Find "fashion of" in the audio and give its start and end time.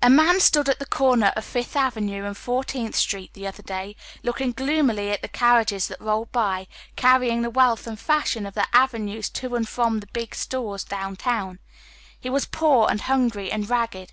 7.98-8.54